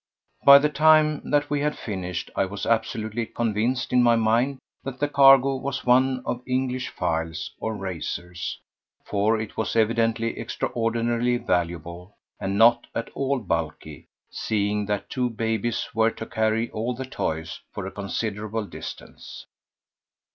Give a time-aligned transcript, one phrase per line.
[0.43, 4.97] By the time that we had finished I was absolutely convinced in my mind that
[4.99, 8.59] the cargo was one of English files or razors,
[9.05, 15.89] for it was evidently extraordinarily valuable and not at all bulky, seeing that two "babies"
[15.93, 19.45] were to carry all the "toys" for a considerable distance.